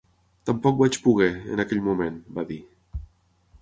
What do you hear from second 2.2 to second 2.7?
va dir.